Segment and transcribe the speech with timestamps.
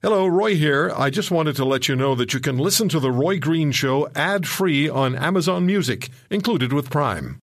[0.00, 0.92] Hello, Roy here.
[0.96, 3.72] I just wanted to let you know that you can listen to The Roy Green
[3.72, 7.40] Show ad free on Amazon Music, included with Prime.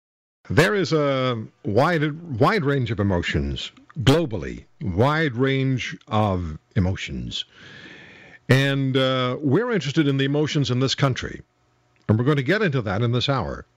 [0.49, 7.45] There is a wide, wide range of emotions globally, wide range of emotions.
[8.49, 11.43] And uh, we're interested in the emotions in this country.
[12.07, 13.67] And we're going to get into that in this hour.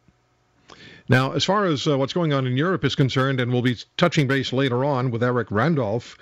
[1.11, 3.77] Now, as far as uh, what's going on in Europe is concerned, and we'll be
[3.99, 6.17] touching base later on with Eric Randolph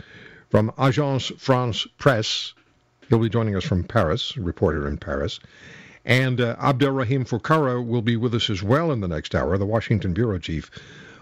[0.51, 2.55] from Agence France Presse.
[3.09, 5.41] He'll be joining us from Paris, reporter in Paris.
[6.05, 9.66] And uh, Abdelrahim Foukara will be with us as well in the next hour, the
[9.66, 10.71] Washington bureau chief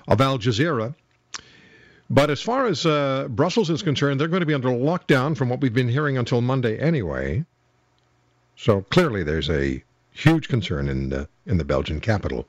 [0.07, 0.95] of Al Jazeera.
[2.11, 5.51] But as far as uh, Brussels is concerned, they're going to be under lockdown from
[5.51, 7.45] what we've been hearing until Monday anyway.
[8.57, 12.47] So clearly there's a huge concern in the, in the Belgian capital.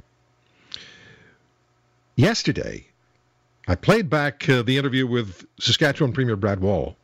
[2.15, 2.88] Yesterday,
[3.69, 6.95] I played back uh, the interview with Saskatchewan Premier Brad Wall.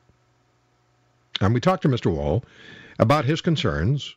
[1.40, 2.12] And we talked to Mr.
[2.12, 2.44] Wall
[2.98, 4.16] about his concerns,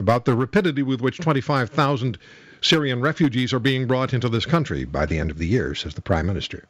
[0.00, 2.16] about the rapidity with which 25,000
[2.62, 5.92] Syrian refugees are being brought into this country by the end of the year, says
[5.92, 6.64] the Prime Minister.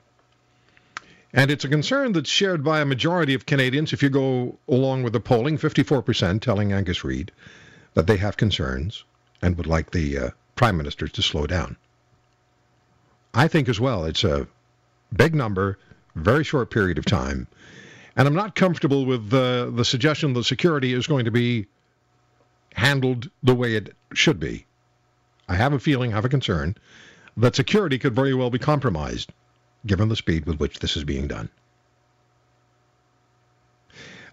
[1.33, 3.93] And it's a concern that's shared by a majority of Canadians.
[3.93, 7.31] If you go along with the polling, 54% telling Angus Reid
[7.95, 9.05] that they have concerns
[9.41, 11.77] and would like the uh, Prime Minister to slow down.
[13.33, 14.49] I think as well it's a
[15.17, 15.79] big number,
[16.15, 17.47] very short period of time.
[18.17, 21.67] And I'm not comfortable with the, the suggestion that security is going to be
[22.75, 24.67] handled the way it should be.
[25.49, 26.77] I have a feeling, I have a concern,
[27.37, 29.33] that security could very well be compromised
[29.87, 31.49] given the speed with which this is being done.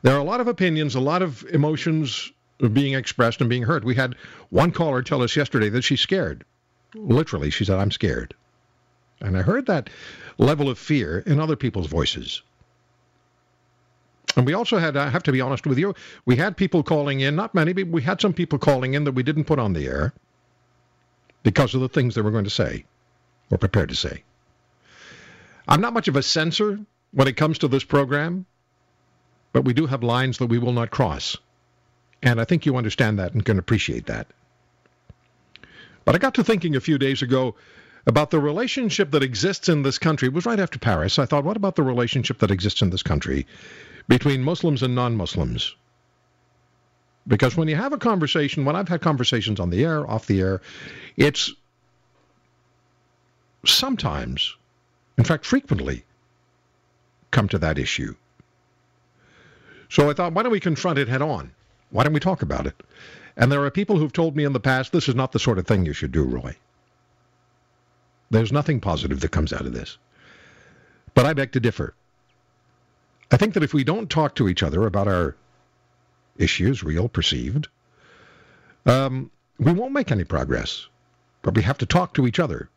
[0.02, 2.32] There are a lot of opinions, a lot of emotions
[2.74, 3.84] being expressed and being heard.
[3.84, 4.16] We had
[4.50, 6.46] one caller tell us yesterday that she's scared.
[6.94, 8.34] Literally, she said, I'm scared.
[9.22, 9.90] And I heard that
[10.38, 12.42] level of fear in other people's voices.
[14.36, 17.20] And we also had, I have to be honest with you, we had people calling
[17.20, 19.74] in, not many, but we had some people calling in that we didn't put on
[19.74, 20.14] the air
[21.44, 22.86] because of the things they were going to say
[23.52, 24.24] or prepared to say.
[25.68, 26.80] I'm not much of a censor
[27.12, 28.46] when it comes to this program,
[29.52, 31.36] but we do have lines that we will not cross.
[32.22, 34.28] And I think you understand that and can appreciate that.
[36.06, 37.56] But I got to thinking a few days ago
[38.06, 40.28] about the relationship that exists in this country.
[40.28, 41.20] It was right after Paris.
[41.20, 43.46] I thought, what about the relationship that exists in this country
[44.08, 45.76] between Muslims and non Muslims?
[47.28, 50.42] Because when you have a conversation, when I've had conversations on the air, off the
[50.42, 50.62] air,
[51.16, 51.54] it's
[53.66, 54.56] sometimes,
[55.18, 56.04] in fact, frequently,
[57.32, 58.16] come to that issue.
[59.90, 61.52] So I thought, why don't we confront it head on?
[61.92, 62.82] Why don't we talk about it?
[63.36, 65.60] And there are people who've told me in the past, this is not the sort
[65.60, 66.56] of thing you should do, Roy.
[68.30, 69.98] There's nothing positive that comes out of this.
[71.14, 71.94] But I beg to differ.
[73.32, 75.36] I think that if we don't talk to each other about our
[76.38, 77.68] issues, real, perceived,
[78.86, 80.88] um, we won't make any progress.
[81.42, 82.70] But we have to talk to each other.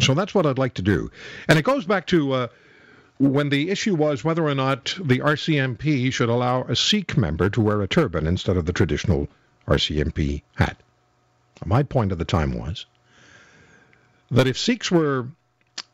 [0.00, 1.10] So that's what I'd like to do.
[1.48, 2.48] And it goes back to uh,
[3.18, 7.60] when the issue was whether or not the RCMP should allow a Sikh member to
[7.60, 9.28] wear a turban instead of the traditional
[9.68, 10.80] RCMP hat.
[11.64, 12.86] My point at the time was
[14.34, 15.28] that if Sikhs were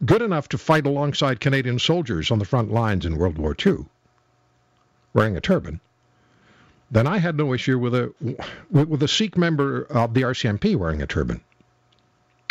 [0.03, 3.84] good enough to fight alongside Canadian soldiers on the front lines in World War II,
[5.12, 5.78] wearing a turban,
[6.91, 8.15] then I had no issue with a
[8.71, 11.43] with a Sikh member of the RCMP wearing a turban.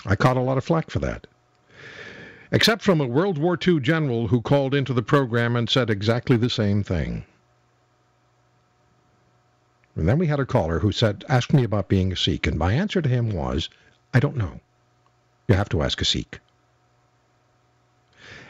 [0.06, 1.26] I caught a lot of flack for that.
[2.52, 6.38] Except from a World War II general who called into the program and said exactly
[6.38, 7.26] the same thing.
[9.96, 12.58] And then we had a caller who said, asked me about being a Sikh, and
[12.58, 13.70] my answer to him was,
[14.14, 14.62] I don't know.
[15.50, 16.40] You have to ask a Sikh.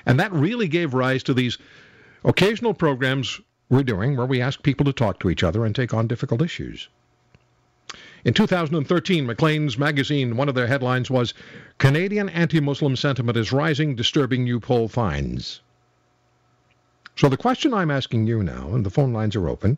[0.06, 1.58] And that really gave rise to these
[2.26, 3.40] occasional programs
[3.70, 6.42] we're doing where we ask people to talk to each other and take on difficult
[6.42, 6.90] issues.
[8.26, 11.34] In 2013, Maclean's magazine, one of their headlines was
[11.78, 15.62] Canadian anti-Muslim sentiment is rising, disturbing new poll finds.
[17.16, 19.78] So the question I'm asking you now, and the phone lines are open,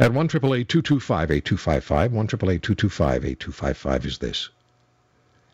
[0.00, 4.50] at 1 225 8255 1 225 8255 is this.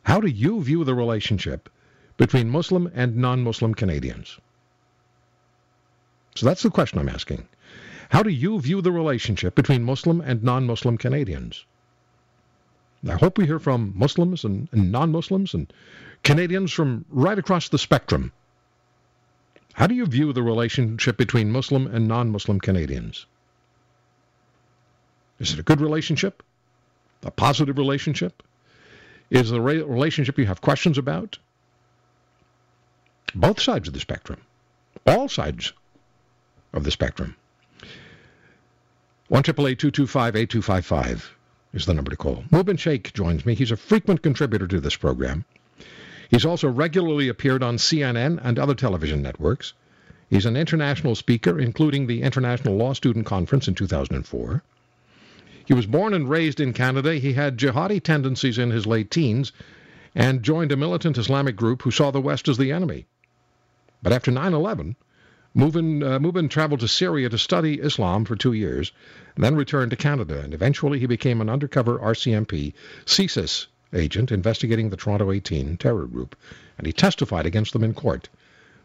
[0.09, 1.69] How do you view the relationship
[2.17, 4.39] between Muslim and non-Muslim Canadians?
[6.35, 7.47] So that's the question I'm asking.
[8.09, 11.67] How do you view the relationship between Muslim and non-Muslim Canadians?
[13.07, 15.71] I hope we hear from Muslims and, and non-Muslims and
[16.23, 18.33] Canadians from right across the spectrum.
[19.75, 23.27] How do you view the relationship between Muslim and non-Muslim Canadians?
[25.39, 26.43] Is it a good relationship?
[27.25, 28.43] A positive relationship?
[29.31, 31.39] Is the relationship you have questions about?
[33.35, 34.41] Both sides of the spectrum.
[35.07, 35.73] All sides
[36.73, 37.37] of the spectrum.
[39.29, 41.35] 1 225 8255
[41.75, 42.45] is the number to call.
[42.51, 43.55] Mubin Sheikh joins me.
[43.55, 45.45] He's a frequent contributor to this program.
[46.31, 49.75] He's also regularly appeared on CNN and other television networks.
[50.31, 54.63] He's an international speaker, including the International Law Student Conference in 2004.
[55.69, 57.17] He was born and raised in Canada.
[57.17, 59.53] He had jihadi tendencies in his late teens
[60.15, 63.05] and joined a militant Islamic group who saw the West as the enemy.
[64.03, 64.97] But after 9 11,
[65.55, 68.93] Mubin, uh, Mubin traveled to Syria to study Islam for two years,
[69.37, 72.73] then returned to Canada, and eventually he became an undercover RCMP
[73.05, 76.35] CSIS agent investigating the Toronto 18 terror group,
[76.79, 78.31] and he testified against them in court.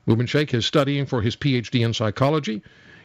[0.06, 2.62] Mubin Sheikh is studying for his PhD in psychology,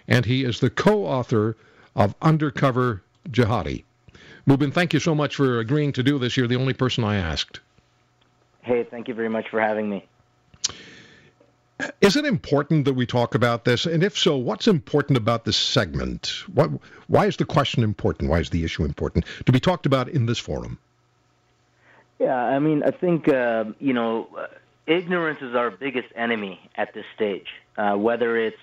[0.09, 1.57] and he is the co-author
[1.95, 3.85] of Undercover Jihadi.
[4.47, 6.37] Mubin, thank you so much for agreeing to do this.
[6.37, 7.61] You're the only person I asked.
[8.63, 10.07] Hey, thank you very much for having me.
[12.01, 13.87] Is it important that we talk about this?
[13.87, 16.43] And if so, what's important about this segment?
[16.53, 16.71] What,
[17.07, 18.31] why is the question important?
[18.31, 20.79] Why is the issue important to be talked about in this forum?
[22.19, 24.29] Yeah, I mean, I think, uh, you know,
[24.87, 27.47] ignorance is our biggest enemy at this stage.
[27.77, 28.59] Uh, whether it's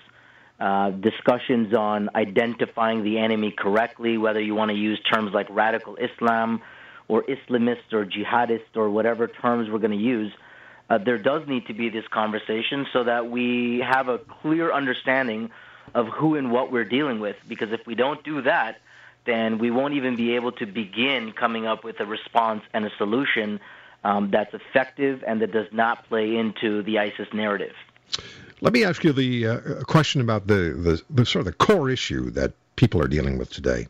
[0.58, 5.96] uh, discussions on identifying the enemy correctly, whether you want to use terms like radical
[5.96, 6.62] Islam
[7.08, 10.32] or Islamist or jihadist or whatever terms we're going to use,
[10.88, 15.50] uh, there does need to be this conversation so that we have a clear understanding
[15.94, 17.36] of who and what we're dealing with.
[17.46, 18.80] Because if we don't do that,
[19.24, 22.90] then we won't even be able to begin coming up with a response and a
[22.96, 23.60] solution
[24.04, 27.74] um, that's effective and that does not play into the ISIS narrative.
[28.60, 31.90] Let me ask you the uh, question about the, the, the sort of the core
[31.90, 33.86] issue that people are dealing with today,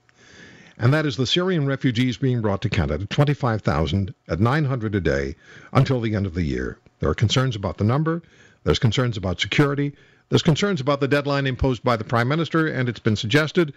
[0.78, 5.36] and that is the Syrian refugees being brought to Canada, 25,000 at 900 a day
[5.72, 6.78] until the end of the year.
[6.98, 8.22] There are concerns about the number.
[8.64, 9.92] There's concerns about security.
[10.28, 13.72] There's concerns about the deadline imposed by the Prime Minister, and it's been suggested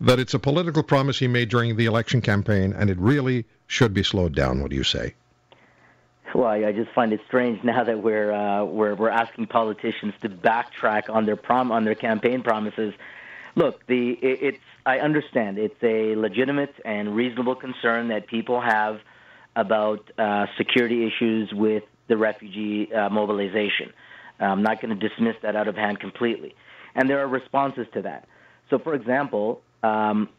[0.00, 3.92] that it's a political promise he made during the election campaign, and it really should
[3.92, 4.62] be slowed down.
[4.62, 5.14] What do you say?
[6.34, 10.28] Well, I just find it strange now that we're uh, we're we're asking politicians to
[10.28, 12.94] backtrack on their prom on their campaign promises.
[13.54, 19.00] Look, the it, it's I understand it's a legitimate and reasonable concern that people have
[19.54, 23.92] about uh, security issues with the refugee uh, mobilization.
[24.40, 26.56] I'm not going to dismiss that out of hand completely,
[26.96, 28.26] and there are responses to that.
[28.70, 30.30] So, for example, um,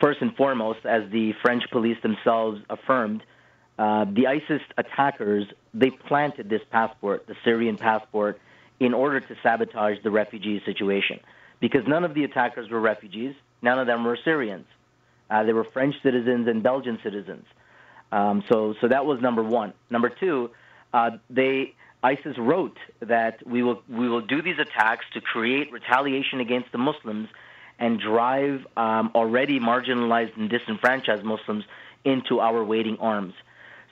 [0.00, 3.22] first and foremost, as the French police themselves affirmed
[3.78, 8.40] uh, the ISIS attackers they planted this passport, the Syrian passport,
[8.78, 11.20] in order to sabotage the refugee situation,
[11.60, 14.66] because none of the attackers were refugees, none of them were Syrians.
[15.30, 17.44] Uh, they were French citizens and Belgian citizens.
[18.10, 19.72] Um, so, so that was number one.
[19.88, 20.50] Number two,
[20.92, 26.40] uh, they ISIS wrote that we will we will do these attacks to create retaliation
[26.40, 27.28] against the Muslims
[27.78, 31.64] and drive um, already marginalized and disenfranchised Muslims
[32.04, 33.34] into our waiting arms.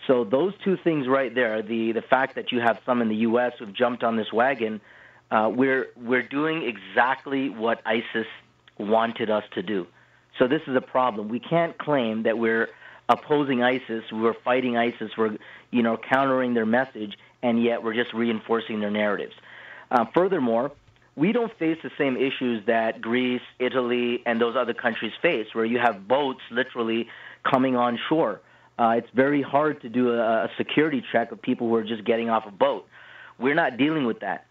[0.06, 3.17] So those two things right there, the the fact that you have some in the
[3.17, 3.52] U.S.
[3.58, 4.81] who've jumped on this wagon,
[5.31, 8.26] uh, we're we're doing exactly what ISIS
[8.79, 9.87] wanted us to do.
[10.38, 11.29] So this is a problem.
[11.29, 12.69] We can't claim that we're
[13.08, 15.37] opposing ISIS, we're fighting ISIS, we're
[15.70, 19.35] you know countering their message, and yet we're just reinforcing their narratives.
[19.91, 20.73] Uh, furthermore,
[21.17, 25.64] we don't face the same issues that Greece, Italy, and those other countries face, where
[25.64, 27.08] you have boats literally
[27.44, 28.41] coming on shore
[28.81, 32.03] uh, it's very hard to do a, a security check of people who are just
[32.05, 32.87] getting off a boat.
[33.39, 34.46] We're not dealing with that.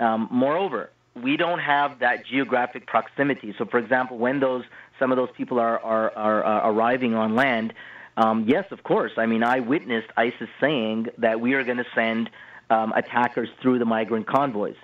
[0.00, 3.54] Um, moreover, we don't have that geographic proximity.
[3.58, 4.64] So, for example, when those
[4.98, 7.74] some of those people are are, are, are arriving on land,
[8.16, 9.12] um, yes, of course.
[9.18, 12.30] I mean, I witnessed ISIS saying that we are going to send
[12.70, 14.76] um, attackers through the migrant convoys.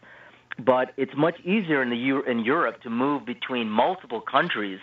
[0.59, 4.81] But it's much easier in the in Europe to move between multiple countries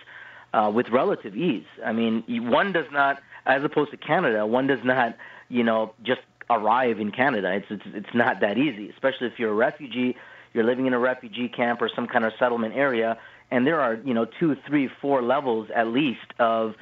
[0.52, 1.68] uh, with relative ease.
[1.86, 5.18] I mean, one does not as opposed to Canada, one does not,
[5.50, 7.54] you know, just arrive in Canada.
[7.54, 10.16] It's it's it's not that easy, especially if you're a refugee,
[10.54, 13.18] you're living in a refugee camp or some kind of settlement area,
[13.52, 16.76] and there are you know two, three, four levels at least of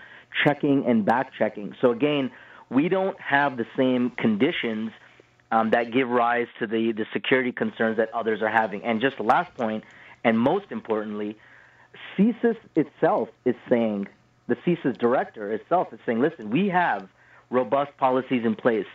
[0.43, 1.73] checking and back checking.
[1.81, 2.31] So again,
[2.69, 4.91] we don't have the same conditions
[5.51, 8.83] um, that give rise to the the security concerns that others are having.
[8.83, 9.85] And just the last point,
[10.23, 11.37] and most importantly,
[12.17, 14.07] CSIS itself is saying
[14.47, 17.07] the CSIS director itself is saying, listen, we have
[17.49, 18.85] robust policies in place.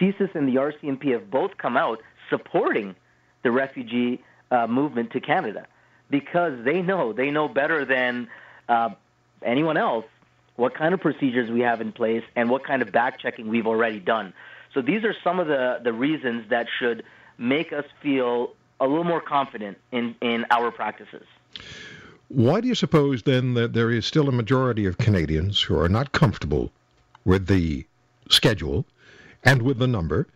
[0.00, 2.94] CSIS and the RCMP have both come out supporting
[3.42, 5.66] the refugee uh, movement to Canada
[6.10, 8.28] because they know, they know better than
[8.68, 8.90] uh,
[9.42, 10.06] anyone else
[10.56, 13.66] what kind of procedures we have in place and what kind of back checking we've
[13.66, 14.32] already done.
[14.72, 17.04] So these are some of the, the reasons that should
[17.38, 21.26] make us feel a little more confident in, in our practices.
[22.34, 25.88] Why do you suppose then that there is still a majority of Canadians who are
[25.88, 26.72] not comfortable
[27.24, 27.86] with the
[28.28, 28.84] schedule
[29.44, 30.26] and with the number?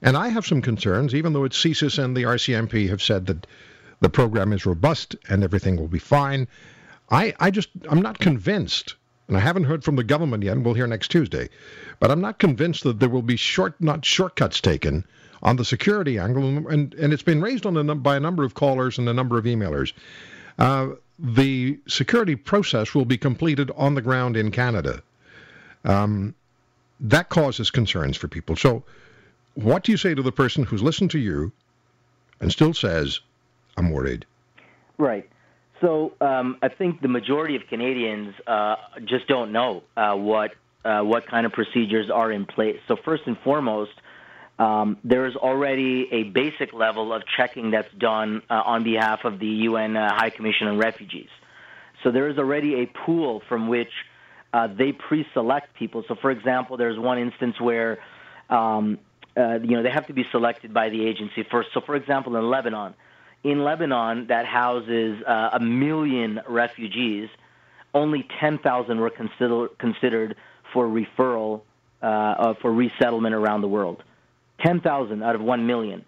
[0.00, 3.46] And I have some concerns, even though it's CSIS and the RCMP have said that
[4.00, 6.46] the program is robust and everything will be fine.
[7.10, 8.94] I, I just, I'm not convinced,
[9.28, 11.48] and I haven't heard from the government yet, and we'll hear next Tuesday,
[11.98, 15.04] but I'm not convinced that there will be short, not shortcuts taken
[15.42, 18.54] on the security angle, and, and it's been raised on a, by a number of
[18.54, 19.92] callers and a number of emailers.
[20.58, 20.90] Uh,
[21.22, 25.02] the security process will be completed on the ground in Canada.
[25.84, 26.34] Um,
[27.00, 28.56] that causes concerns for people.
[28.56, 28.84] So,
[29.54, 31.52] what do you say to the person who's listened to you
[32.40, 33.20] and still says,
[33.76, 34.24] I'm worried?
[34.96, 35.28] Right.
[35.80, 40.52] So um, I think the majority of Canadians uh, just don't know uh, what
[40.84, 42.78] uh, what kind of procedures are in place.
[42.88, 43.92] So first and foremost,
[44.60, 49.38] um, there is already a basic level of checking that's done uh, on behalf of
[49.38, 51.30] the UN uh, High Commission on Refugees.
[52.02, 53.90] So there is already a pool from which
[54.52, 56.04] uh, they pre-select people.
[56.06, 58.00] So, for example, there's one instance where
[58.50, 58.98] um,
[59.34, 61.70] uh, you know they have to be selected by the agency first.
[61.72, 62.94] So, for example, in Lebanon,
[63.42, 67.30] in Lebanon that houses uh, a million refugees,
[67.94, 70.36] only 10,000 were consider- considered
[70.74, 71.62] for referral
[72.02, 74.02] uh, for resettlement around the world.
[74.62, 76.04] 10,000 out of 1 million.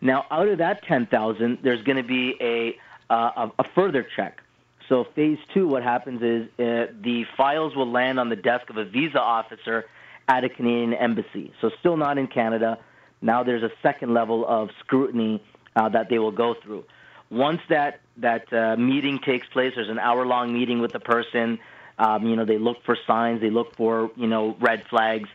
[0.00, 2.76] Now, out of that 10,000, there's going to be a,
[3.12, 4.40] uh, a, further check.
[4.88, 8.76] So, phase two, what happens is uh, the files will land on the desk of
[8.76, 9.84] a visa officer
[10.28, 11.52] at a Canadian embassy.
[11.60, 12.78] So, still not in Canada.
[13.20, 15.42] Now, there's a second level of scrutiny
[15.76, 16.84] uh, that they will go through.
[17.30, 21.58] Once that that uh, meeting takes place, there's an hour-long meeting with the person.
[21.98, 25.28] Um, you know, they look for signs, they look for you know red flags.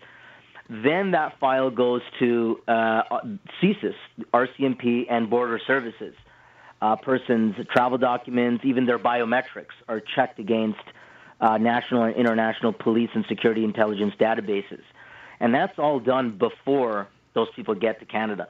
[0.70, 3.04] Then that file goes to uh,
[3.62, 3.96] CSIS,
[4.34, 6.14] RCMP, and Border Services.
[6.82, 10.80] Uh, person's travel documents, even their biometrics, are checked against
[11.40, 14.82] uh, national and international police and security intelligence databases.
[15.40, 18.50] And that's all done before those people get to Canada.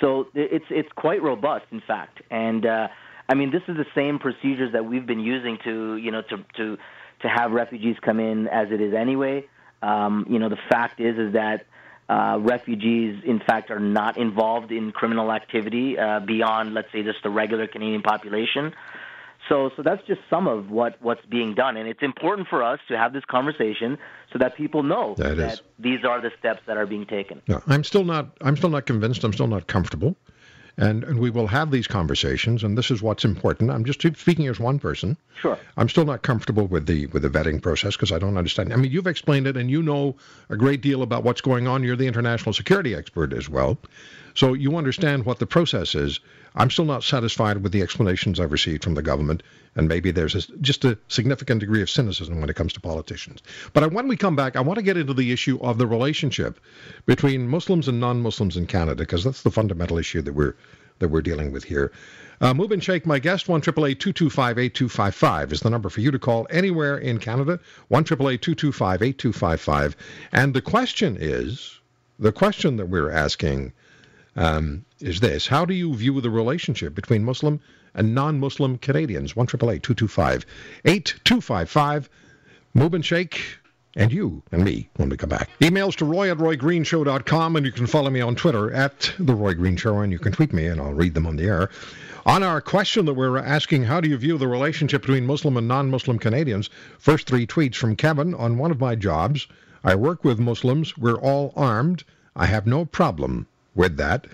[0.00, 2.22] So it's it's quite robust, in fact.
[2.30, 2.88] And uh,
[3.28, 6.44] I mean, this is the same procedures that we've been using to you know to
[6.56, 6.78] to
[7.20, 9.46] to have refugees come in as it is anyway.
[9.82, 11.66] Um, you know, the fact is is that
[12.08, 17.22] uh, refugees, in fact, are not involved in criminal activity uh, beyond, let's say, just
[17.22, 18.74] the regular Canadian population.
[19.48, 22.78] So, so that's just some of what, what's being done, and it's important for us
[22.88, 23.98] to have this conversation
[24.32, 27.42] so that people know that, that these are the steps that are being taken.
[27.48, 28.36] No, I'm still not.
[28.40, 29.24] I'm still not convinced.
[29.24, 30.16] I'm still not comfortable
[30.78, 33.70] and, and we will have these conversations, and this is what's important.
[33.70, 35.16] I'm just speaking as one person.
[35.40, 35.58] Sure.
[35.76, 38.72] I'm still not comfortable with the with the vetting process because I don't understand.
[38.72, 40.16] I mean, you've explained it, and you know
[40.48, 41.82] a great deal about what's going on.
[41.82, 43.78] You're the international security expert as well,
[44.34, 46.20] so you understand what the process is.
[46.54, 49.42] I'm still not satisfied with the explanations I've received from the government,
[49.74, 53.42] and maybe there's a, just a significant degree of cynicism when it comes to politicians.
[53.72, 56.60] But when we come back, I want to get into the issue of the relationship
[57.06, 60.54] between Muslims and non-Muslims in Canada, because that's the fundamental issue that we're
[60.98, 61.90] that we're dealing with here.
[62.40, 66.46] Uh, Mubin Sheikh, my guest, 1 225 8255 is the number for you to call
[66.50, 69.96] anywhere in Canada, 1 225 8255.
[70.32, 71.78] And the question is
[72.18, 73.72] the question that we're asking
[74.36, 77.60] um, is this How do you view the relationship between Muslim
[77.94, 79.36] and non Muslim Canadians?
[79.36, 80.46] 1 225
[80.84, 82.08] 8255.
[82.74, 83.58] Mubin Sheikh
[83.94, 85.50] and you and me when we come back.
[85.60, 89.52] Emails to roy at roygreenshow.com, and you can follow me on Twitter at The Roy
[89.52, 91.68] Green Show, and you can tweet me, and I'll read them on the air.
[92.24, 95.68] On our question that we're asking, how do you view the relationship between Muslim and
[95.68, 96.70] non Muslim Canadians?
[96.98, 99.46] First three tweets from Kevin on one of my jobs.
[99.84, 100.96] I work with Muslims.
[100.96, 102.04] We're all armed.
[102.34, 104.26] I have no problem with that.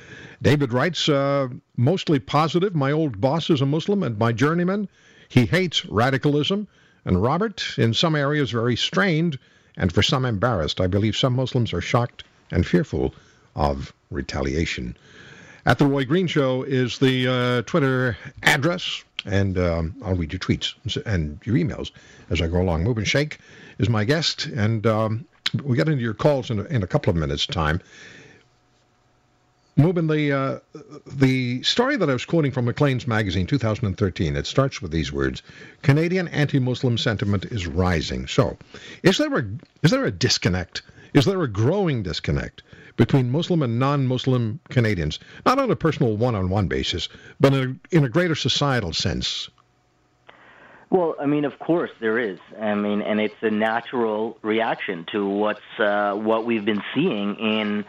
[0.42, 2.74] David writes, uh, mostly positive.
[2.74, 4.88] My old boss is a Muslim and my journeyman.
[5.28, 6.68] He hates radicalism.
[7.04, 9.38] And Robert, in some areas, very strained
[9.76, 10.80] and for some embarrassed.
[10.80, 13.14] I believe some Muslims are shocked and fearful
[13.54, 14.96] of retaliation.
[15.66, 20.40] At the Roy Green Show is the uh, Twitter address, and um, I'll read your
[20.40, 21.90] tweets and your emails
[22.30, 22.84] as I go along.
[22.84, 23.38] Mubin Sheikh
[23.78, 25.26] is my guest, and um,
[25.62, 27.80] we get into your calls in a, in a couple of minutes' time.
[29.78, 30.58] Mubin, the uh,
[31.06, 35.44] the story that I was quoting from Maclean's magazine, 2013, it starts with these words:
[35.82, 38.58] "Canadian anti-Muslim sentiment is rising." So,
[39.04, 39.44] is there a
[39.84, 40.82] is there a disconnect?
[41.14, 42.64] Is there a growing disconnect
[42.96, 47.08] between Muslim and non-Muslim Canadians, not on a personal one-on-one basis,
[47.38, 49.48] but in a, in a greater societal sense?
[50.90, 52.40] Well, I mean, of course there is.
[52.60, 57.84] I mean, and it's a natural reaction to what's uh, what we've been seeing in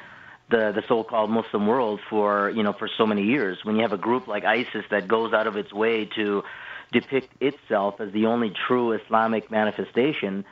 [0.50, 3.63] the the so-called Muslim world for you know for so many years.
[3.63, 6.44] When you have a group like ISIS that goes out of its way to
[6.91, 10.46] depict itself as the only true Islamic manifestation,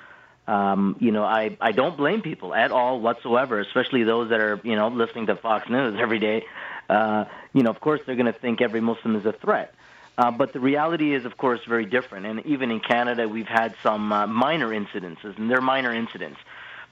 [0.47, 4.61] um, you know, I, I don't blame people at all whatsoever, especially those that are,
[4.63, 6.45] you know, listening to Fox News every day.
[6.89, 9.73] Uh, you know, of course, they're going to think every Muslim is a threat.
[10.17, 12.25] Uh, but the reality is, of course, very different.
[12.25, 16.39] And even in Canada, we've had some uh, minor incidences, and they're minor incidents.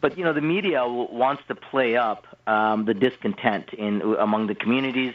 [0.02, 4.56] But you know, the media wants to play up um, the discontent in among the
[4.56, 5.14] communities.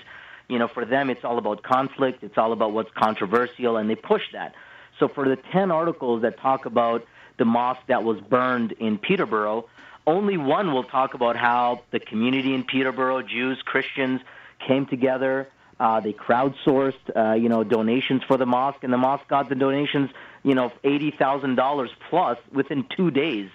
[0.48, 2.24] You know, for them, it's all about conflict.
[2.24, 4.54] It's all about what's controversial, and they push that.
[4.98, 7.06] So, for the ten articles that talk about
[7.36, 9.68] the mosque that was burned in Peterborough,
[10.06, 14.20] only one will talk about how the community in Peterborough, Jews, Christians,
[14.66, 15.48] came together
[15.80, 19.54] uh, they crowdsourced, uh, you know, donations for the mosque, and the mosque got the
[19.54, 20.10] donations,
[20.42, 23.48] you know, eighty thousand dollars plus within two days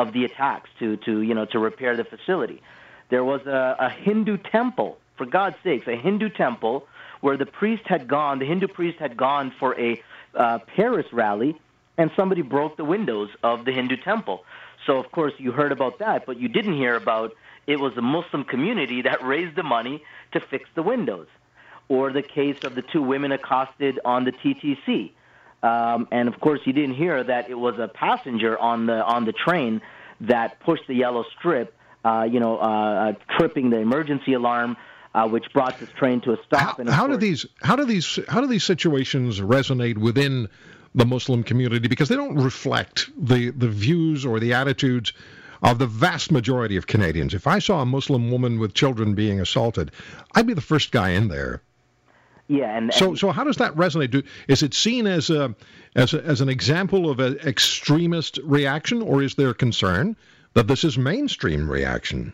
[0.00, 2.62] of the attacks to, to, you know, to repair the facility.
[3.10, 6.86] There was a, a Hindu temple, for God's sakes, a Hindu temple
[7.20, 10.00] where the priest had gone, the Hindu priest had gone for a
[10.34, 11.54] uh, Paris rally,
[11.98, 14.44] and somebody broke the windows of the Hindu temple.
[14.86, 17.32] So, of course, you heard about that, but you didn't hear about
[17.66, 20.02] it was a Muslim community that raised the money
[20.32, 21.26] to fix the windows
[21.88, 25.10] or the case of the two women accosted on the TTC.
[25.62, 29.24] Um, and of course, you didn't hear that it was a passenger on the on
[29.24, 29.82] the train
[30.22, 31.74] that pushed the yellow strip,
[32.04, 34.76] uh, you know, uh, uh tripping the emergency alarm,
[35.14, 36.78] uh, which brought this train to a stop.
[36.78, 40.48] How, how course, do these how do these how do these situations resonate within
[40.94, 41.88] the Muslim community?
[41.88, 45.12] Because they don't reflect the the views or the attitudes
[45.62, 47.34] of the vast majority of Canadians.
[47.34, 49.90] If I saw a Muslim woman with children being assaulted,
[50.34, 51.62] I'd be the first guy in there.
[52.50, 54.10] Yeah, and, so so how does that resonate?
[54.10, 55.54] Do, is it seen as a
[55.94, 60.16] as a, as an example of an extremist reaction, or is there concern
[60.54, 62.32] that this is mainstream reaction?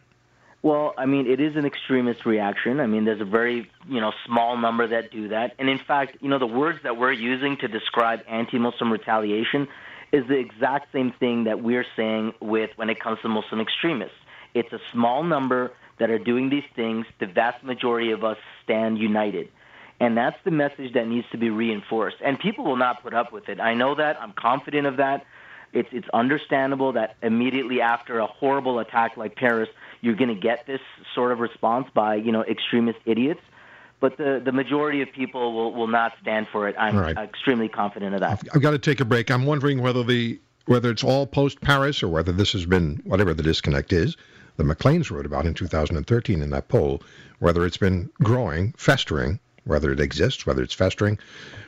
[0.63, 2.81] Well, I mean, it is an extremist reaction.
[2.81, 6.17] I mean, there's a very you know small number that do that, and in fact,
[6.23, 9.69] you know, the words that we're using to describe anti-Muslim retaliation
[10.13, 14.17] is the exact same thing that we're saying with when it comes to Muslim extremists.
[14.55, 17.05] It's a small number that are doing these things.
[17.19, 19.51] The vast majority of us stand united.
[19.99, 22.19] And that's the message that needs to be reinforced.
[22.23, 23.61] And people will not put up with it.
[23.61, 24.21] I know that.
[24.21, 25.25] I'm confident of that.
[25.73, 29.69] It's, it's understandable that immediately after a horrible attack like Paris,
[30.01, 30.81] you're going to get this
[31.15, 33.41] sort of response by, you know, extremist idiots.
[33.99, 36.77] But the, the majority of people will, will not stand for it.
[36.79, 37.17] I'm right.
[37.17, 38.31] extremely confident of that.
[38.31, 39.31] I've, I've got to take a break.
[39.31, 43.33] I'm wondering whether the whether it's all post Paris or whether this has been whatever
[43.33, 44.17] the disconnect is
[44.57, 47.03] the Maclean's wrote about in 2013 in that poll,
[47.39, 51.19] whether it's been growing, festering, whether it exists, whether it's festering.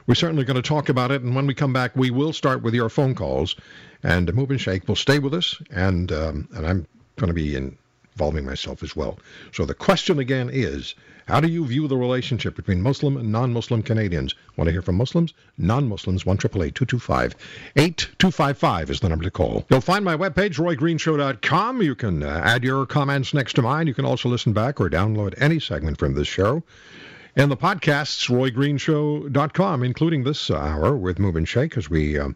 [0.07, 2.63] We're certainly going to talk about it, and when we come back, we will start
[2.63, 3.57] with your phone calls.
[4.03, 8.45] And Mubin Sheikh will stay with us, and um, and I'm going to be involving
[8.45, 9.19] myself as well.
[9.53, 10.95] So the question again is,
[11.27, 14.35] how do you view the relationship between Muslim and non-Muslim Canadians?
[14.57, 15.35] Want to hear from Muslims?
[15.59, 19.67] Non-Muslims, 1-888-225-8255 is the number to call.
[19.69, 21.83] You'll find my webpage, roygreenshow.com.
[21.83, 23.87] You can uh, add your comments next to mine.
[23.87, 26.63] You can also listen back or download any segment from this show.
[27.39, 32.31] And the podcasts, roygreenshow.com, including this hour with Mubin Sheikh, as we uh,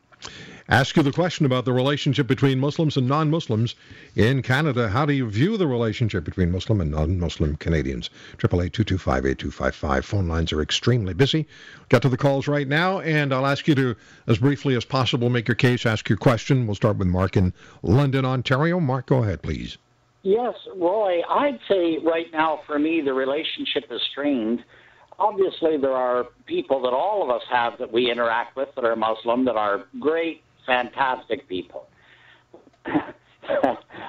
[0.69, 3.75] ask you the question about the relationship between Muslims and non Muslims
[4.15, 4.89] in Canada.
[4.89, 8.11] How do you view the relationship between Muslim and non Muslim Canadians?
[8.45, 11.49] 888 Phone lines are extremely busy.
[11.89, 13.97] Get to the calls right now, and I'll ask you to,
[14.29, 16.65] as briefly as possible, make your case, ask your question.
[16.65, 18.79] We'll start with Mark in London, Ontario.
[18.79, 19.79] Mark, go ahead, please.
[20.23, 24.63] Yes, Roy, I'd say right now for me the relationship is strained
[25.19, 28.97] obviously there are people that all of us have that we interact with that are
[28.97, 31.87] Muslim that are great, fantastic people.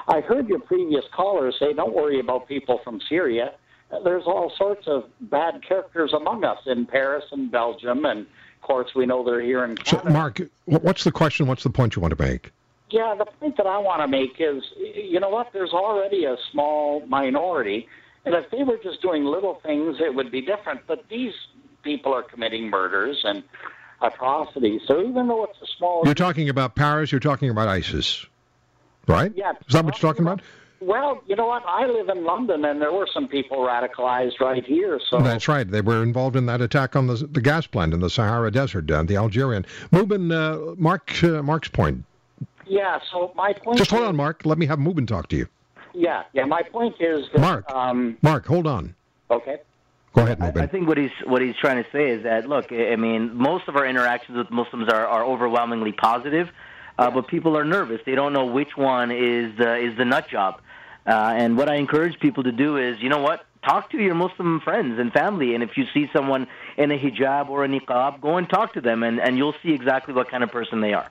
[0.07, 3.53] I heard your previous caller say, don't worry about people from Syria.
[4.03, 8.89] There's all sorts of bad characters among us in Paris and Belgium, and of course
[8.95, 10.07] we know they're here in Canada.
[10.07, 11.45] So, Mark, what's the question?
[11.45, 12.51] What's the point you want to make?
[12.89, 15.49] Yeah, the point that I want to make is, you know what?
[15.53, 17.87] There's already a small minority
[18.25, 20.81] and if they were just doing little things, it would be different.
[20.87, 21.33] But these
[21.83, 23.43] people are committing murders and
[24.01, 24.81] atrocities.
[24.87, 26.03] So even though it's a small.
[26.05, 28.25] You're talking about Paris, you're talking about ISIS,
[29.07, 29.31] right?
[29.35, 29.51] Yeah.
[29.67, 30.41] Is that what you're talking about?
[30.79, 31.63] Well, you know what?
[31.65, 34.99] I live in London, and there were some people radicalized right here.
[35.09, 35.69] So that's right.
[35.69, 38.91] They were involved in that attack on the the gas plant in the Sahara Desert,
[38.91, 39.65] uh, the Algerian.
[39.91, 42.03] Mubin, uh, Mark, uh, Mark's point.
[42.65, 42.99] Yeah.
[43.11, 43.77] So my point.
[43.77, 44.45] Just hold on, Mark.
[44.45, 45.47] Let me have Mubin talk to you.
[45.93, 46.45] Yeah, yeah.
[46.45, 47.71] My point is that, Mark.
[47.71, 48.95] Um, Mark, hold on.
[49.29, 49.57] Okay.
[50.13, 50.61] Go ahead, Mubin.
[50.61, 53.35] I, I think what he's what he's trying to say is that look, I mean,
[53.35, 56.49] most of our interactions with Muslims are, are overwhelmingly positive,
[56.99, 58.01] uh, but people are nervous.
[58.05, 60.61] They don't know which one is the is the nut job.
[61.05, 64.15] Uh, and what I encourage people to do is, you know what, talk to your
[64.15, 65.53] Muslim friends and family.
[65.53, 68.81] And if you see someone in a hijab or a niqab, go and talk to
[68.81, 71.09] them, and, and you'll see exactly what kind of person they are.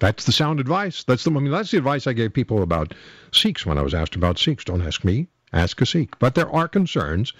[0.00, 1.04] That's the sound advice.
[1.04, 2.94] That's the I mean, that's the advice I gave people about
[3.32, 4.64] Sikhs when I was asked about Sikhs.
[4.64, 6.18] Don't ask me, ask a Sikh.
[6.18, 7.34] But there are concerns,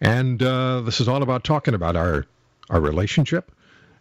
[0.00, 2.26] and uh, this is all about talking about our
[2.70, 3.50] our relationship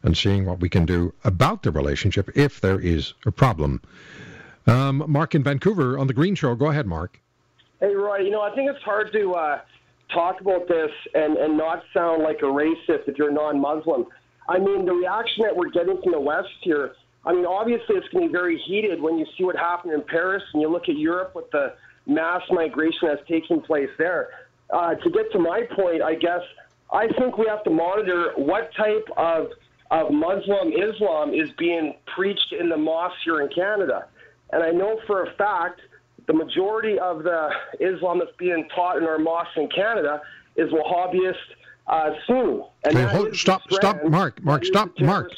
[0.04, 3.82] and seeing what we can do about the relationship if there is a problem.
[4.68, 6.54] Um, Mark in Vancouver on the Green Show.
[6.56, 7.20] Go ahead, Mark.
[7.80, 8.18] Hey, Roy.
[8.18, 9.62] You know, I think it's hard to uh,
[10.14, 14.06] talk about this and, and not sound like a racist if you're non-Muslim.
[14.50, 16.94] I mean, the reaction that we're getting from the West here
[17.26, 20.02] I mean, obviously, it's going to be very heated when you see what happened in
[20.02, 21.74] Paris and you look at Europe with the
[22.08, 24.30] mass migration that's taking place there.
[24.72, 26.42] Uh, to get to my point, I guess
[26.92, 29.50] I think we have to monitor what type of
[29.92, 34.08] of Muslim Islam is being preached in the mosques here in Canada.
[34.54, 35.82] And I know for a fact
[36.28, 37.50] the majority of the
[37.82, 40.22] Islam that's being taught in our mosques in Canada
[40.56, 41.36] is Wahhabist
[41.88, 42.62] uh, Sunni.
[42.86, 45.32] And hold, stop, stop, Mark, Mark, stop, Mark,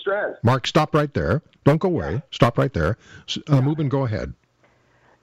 [0.44, 1.42] Mark, stop right there.
[1.64, 2.22] Don't go away.
[2.32, 2.98] Stop right there.
[3.48, 4.34] Uh, Mubin, go ahead.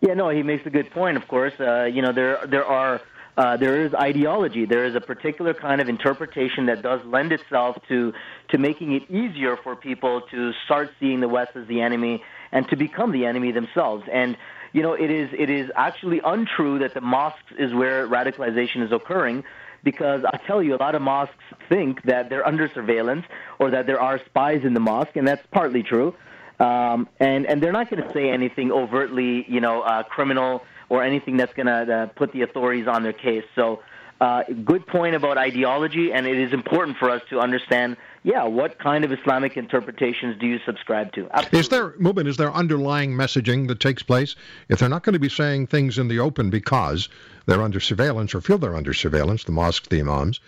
[0.00, 1.16] Yeah, no, he makes a good point.
[1.16, 3.03] Of course, uh, you know there there are
[3.37, 4.64] uh, there is ideology.
[4.64, 8.12] There is a particular kind of interpretation that does lend itself to
[8.48, 12.66] to making it easier for people to start seeing the West as the enemy and
[12.68, 14.05] to become the enemy themselves.
[14.11, 14.38] And
[14.72, 18.92] you know, it is it is actually untrue that the mosques is where radicalization is
[18.92, 19.44] occurring
[19.83, 23.24] because I tell you, a lot of mosques think that they're under surveillance
[23.59, 26.14] or that there are spies in the mosque, and that's partly true.
[26.61, 31.03] Um, and and they're not going to say anything overtly, you know, uh, criminal or
[31.03, 33.44] anything that's going to uh, put the authorities on their case.
[33.55, 33.83] So,
[34.20, 37.96] uh, good point about ideology, and it is important for us to understand.
[38.23, 41.29] Yeah, what kind of Islamic interpretations do you subscribe to?
[41.31, 41.59] Absolutely.
[41.59, 44.37] Is there, Mubin, is there underlying messaging that takes place?
[44.69, 47.09] If they're not going to be saying things in the open because
[47.47, 50.39] they're under surveillance or feel they're under surveillance, the mosques, the imams,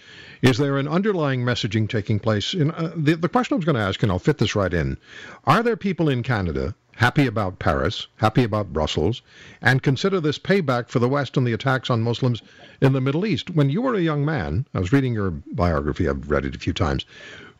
[0.43, 2.53] is there an underlying messaging taking place?
[2.53, 4.73] In, uh, the, the question I was going to ask, and I'll fit this right
[4.73, 4.99] in,
[5.45, 9.23] are there people in Canada happy about Paris, happy about Brussels,
[9.63, 12.43] and consider this payback for the West and the attacks on Muslims
[12.83, 13.51] in the Middle East.
[13.51, 16.59] When you were a young man, I was reading your biography, I've read it a
[16.59, 17.07] few times.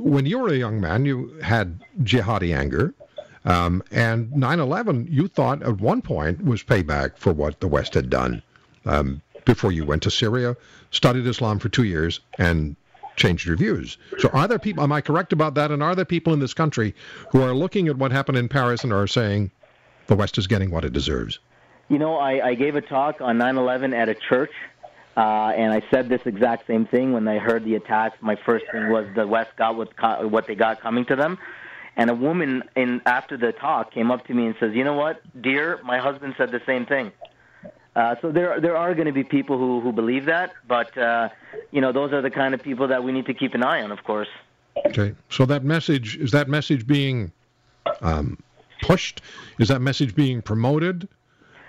[0.03, 2.95] When you were a young man, you had jihadi anger.
[3.45, 7.95] Um, and 9 11, you thought at one point was payback for what the West
[7.95, 8.43] had done.
[8.85, 10.57] Um, before you went to Syria,
[10.91, 12.77] studied Islam for two years, and
[13.17, 13.99] changed your views.
[14.19, 15.71] So are there people, am I correct about that?
[15.71, 16.95] And are there people in this country
[17.31, 19.51] who are looking at what happened in Paris and are saying
[20.07, 21.39] the West is getting what it deserves?
[21.89, 24.53] You know, I, I gave a talk on 9 11 at a church,
[25.17, 28.17] uh, and I said this exact same thing when I heard the attacks.
[28.21, 29.91] My first thing was the West got what,
[30.31, 31.39] what they got coming to them.
[31.97, 34.95] And a woman in after the talk came up to me and says, "You know
[34.95, 35.79] what, dear?
[35.85, 37.13] My husband said the same thing."
[37.95, 41.29] Uh, so there there are going to be people who who believe that, but uh,
[41.71, 43.83] you know those are the kind of people that we need to keep an eye
[43.83, 44.29] on, of course.
[44.87, 47.31] Okay, so that message is that message being
[48.01, 48.39] um,
[48.81, 49.21] pushed?
[49.59, 51.07] Is that message being promoted?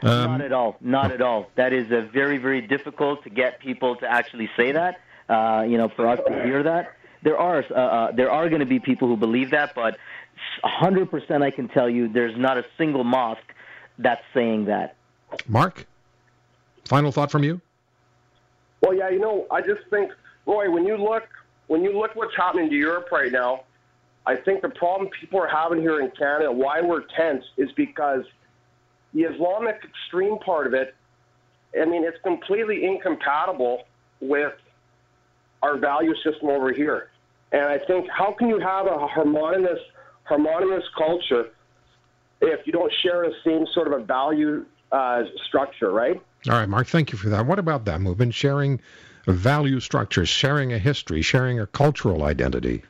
[0.04, 0.76] Um, not at all.
[0.82, 1.50] Not at all.
[1.56, 5.00] That is a very very difficult to get people to actually say that.
[5.30, 6.94] Uh, you know, for us to hear that.
[7.22, 9.98] There are uh, uh, there are going to be people who believe that, but
[10.66, 13.54] 100% I can tell you, there's not a single mosque
[13.98, 14.96] that's saying that.
[15.48, 15.86] Mark.
[16.86, 17.62] Final thought from you?
[18.82, 20.12] Well, yeah, you know, I just think,
[20.46, 21.24] Roy, when you look
[21.68, 23.64] when you look what's happening to Europe right now,
[24.26, 28.26] I think the problem people are having here in Canada, why we're tense, is because
[29.14, 30.96] the Islamic extreme part of it,
[31.80, 33.84] I mean, it's completely incompatible
[34.20, 34.54] with
[35.62, 37.10] our value system over here.
[37.52, 39.80] And I think, how can you have a harmonious,
[40.24, 41.50] harmonious culture
[42.42, 46.22] if you don't share the same sort of a value uh, structure, right?
[46.50, 47.46] All right, Mark, thank you for that.
[47.46, 48.34] What about that Mubin?
[48.34, 48.82] Sharing
[49.26, 52.84] value structures, sharing a history, sharing a cultural identity.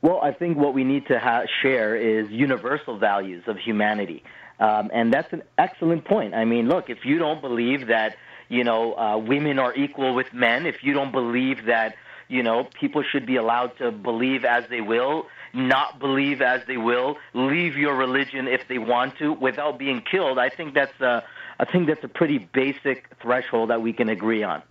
[0.00, 4.22] Well, I think what we need to ha- share is universal values of humanity.
[4.60, 6.34] Um, and that's an excellent point.
[6.34, 8.16] I mean, look, if you don't believe that,
[8.48, 11.94] you know, uh, women are equal with men, if you don't believe that,
[12.28, 16.76] you know, people should be allowed to believe as they will, not believe as they
[16.76, 21.24] will, leave your religion if they want to without being killed, I think that's a,
[21.58, 24.62] I think that's a pretty basic threshold that we can agree on.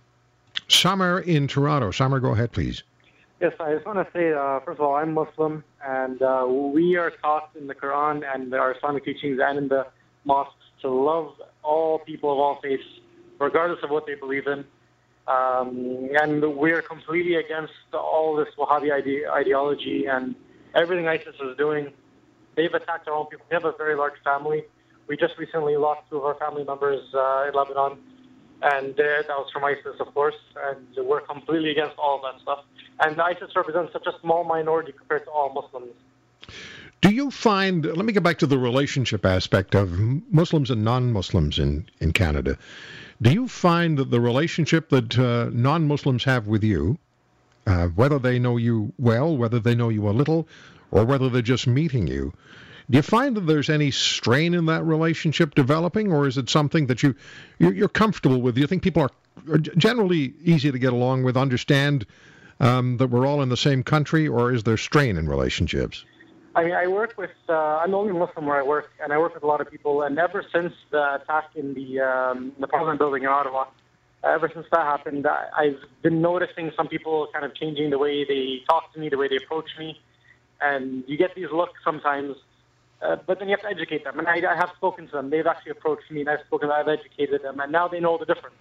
[0.68, 1.90] Summer in Toronto.
[1.90, 2.82] Summer, go ahead, please.
[3.40, 6.96] Yes, I just want to say, uh, first of all, I'm Muslim, and uh, we
[6.96, 9.86] are taught in the Quran and our Islamic teachings and in the
[10.24, 12.82] mosques to love all people of all faiths,
[13.38, 14.64] regardless of what they believe in.
[15.28, 20.34] Um, and we're completely against all this Wahhabi ide- ideology and
[20.74, 21.92] everything ISIS is doing.
[22.56, 23.46] They've attacked our own people.
[23.50, 24.64] We have a very large family
[25.08, 27.98] we just recently lost two of our family members uh, in Lebanon.
[28.62, 30.34] And uh, that was from ISIS, of course,
[30.66, 32.64] and we're completely against all that stuff.
[33.00, 35.94] And ISIS represents such a small minority compared to all Muslims.
[37.00, 39.96] Do you find, let me get back to the relationship aspect of
[40.32, 42.58] Muslims and non Muslims in, in Canada.
[43.22, 46.98] Do you find that the relationship that uh, non Muslims have with you,
[47.66, 50.48] uh, whether they know you well, whether they know you a little,
[50.90, 52.32] or whether they're just meeting you,
[52.90, 56.86] do you find that there's any strain in that relationship developing, or is it something
[56.86, 57.14] that you
[57.58, 58.54] you're, comfortable with?
[58.54, 59.10] Do you think people are,
[59.52, 62.06] are generally easy to get along with, understand
[62.60, 66.04] um, that we're all in the same country, or is there strain in relationships?
[66.54, 69.34] I mean, I work with, uh, I'm only Muslim where I work, and I work
[69.34, 70.02] with a lot of people.
[70.02, 73.66] And ever since the attack in the, um, the Parliament building in Ottawa,
[74.24, 78.62] ever since that happened, I've been noticing some people kind of changing the way they
[78.68, 80.00] talk to me, the way they approach me.
[80.60, 82.34] And you get these looks sometimes,
[83.00, 84.18] uh, but then you have to educate them.
[84.18, 85.30] And I, I have spoken to them.
[85.30, 88.26] They've actually approached me, and I've spoken, I've educated them, and now they know the
[88.26, 88.56] difference.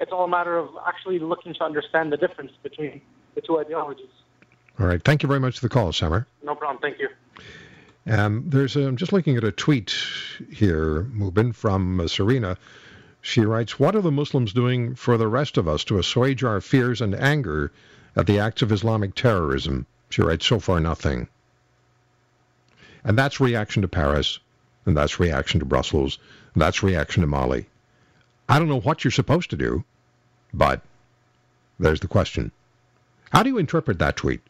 [0.00, 3.00] It's all a matter of actually looking to understand the difference between
[3.34, 4.10] the two ideologies.
[4.78, 5.02] All right.
[5.02, 6.26] Thank you very much for the call, Samar.
[6.42, 6.80] No problem.
[6.82, 7.08] Thank you.
[8.06, 9.94] Um, there's a, I'm just looking at a tweet
[10.52, 12.56] here, Mubin, from uh, Serena.
[13.22, 16.60] She writes, What are the Muslims doing for the rest of us to assuage our
[16.60, 17.72] fears and anger
[18.14, 19.86] at the acts of Islamic terrorism?
[20.10, 21.28] She writes, So far, nothing.
[23.06, 24.40] And that's reaction to Paris,
[24.84, 26.18] and that's reaction to Brussels,
[26.52, 27.66] and that's reaction to Mali.
[28.48, 29.84] I don't know what you're supposed to do,
[30.52, 30.82] but
[31.78, 32.50] there's the question.
[33.30, 34.40] How do you interpret that tweet?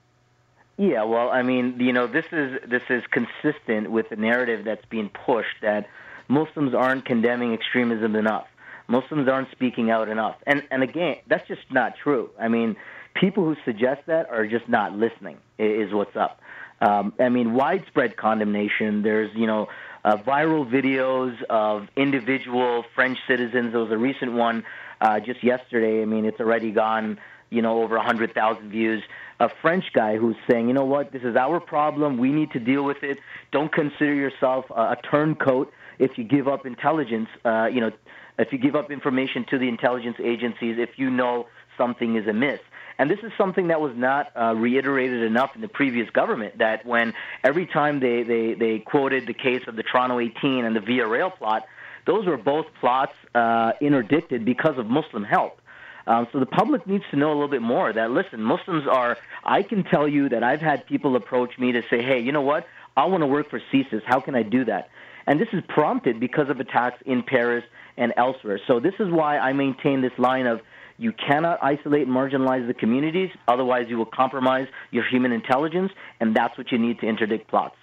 [0.79, 4.85] Yeah, well, I mean, you know, this is this is consistent with the narrative that's
[4.87, 5.89] being pushed that
[6.29, 8.47] Muslims aren't condemning extremism enough.
[8.89, 10.37] Muslims aren't speaking out enough.
[10.47, 12.31] And and again, that's just not true.
[12.39, 12.77] I mean,
[13.15, 15.39] people who suggest that are just not listening.
[15.59, 16.41] Is what's up.
[16.81, 19.03] Um, I mean, widespread condemnation.
[19.03, 19.69] There's you know
[20.05, 23.73] uh, viral videos of individual French citizens.
[23.73, 24.65] There was a recent one
[25.01, 26.03] uh, just yesterday.
[26.03, 27.19] I mean, it's already gone
[27.51, 29.03] you know over a hundred thousand views
[29.39, 32.19] a French guy who's saying, you know what, this is our problem.
[32.19, 33.19] We need to deal with it.
[33.53, 37.29] Don't consider yourself a, a turncoat if you give up intelligence.
[37.45, 37.93] Uh, you know,
[38.39, 42.61] if you give up information to the intelligence agencies, if you know something is amiss.
[42.99, 46.59] And this is something that was not uh, reiterated enough in the previous government.
[46.59, 50.75] That when every time they, they, they quoted the case of the Toronto 18 and
[50.75, 51.67] the Via Rail plot,
[52.07, 55.61] those were both plots uh, interdicted because of Muslim help.
[56.07, 59.19] Um, so the public needs to know a little bit more that, listen, Muslims are,
[59.45, 62.43] I can tell you that I've had people approach me to say, hey, you know
[62.43, 62.67] what?
[62.97, 64.03] I want to work for CSIS.
[64.05, 64.89] How can I do that?
[65.27, 67.65] And this is prompted because of attacks in Paris
[67.97, 68.61] and elsewhere.
[68.67, 70.61] So this is why I maintain this line of
[70.99, 76.35] you cannot isolate and marginalize the communities, otherwise, you will compromise your human intelligence, and
[76.35, 77.77] that's what you need to interdict plots.